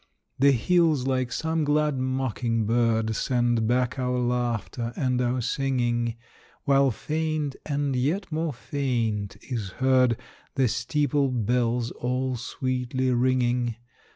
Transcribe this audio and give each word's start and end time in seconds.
The 0.39 0.51
hills, 0.51 1.05
like 1.05 1.31
some 1.31 1.63
glad 1.63 1.99
mocking 1.99 2.65
bird, 2.65 3.15
Send 3.15 3.67
back 3.67 3.99
our 3.99 4.17
laughter 4.17 4.93
and 4.95 5.21
our 5.21 5.41
singing, 5.41 6.15
While 6.63 6.89
faint 6.89 7.55
and 7.67 7.95
yet 7.95 8.31
more 8.31 8.51
faint 8.51 9.37
is 9.47 9.69
heard 9.77 10.17
The 10.55 10.67
steeple 10.67 11.29
bells 11.29 11.91
all 11.91 12.35
sweetly 12.35 13.11
ringing. 13.11 13.75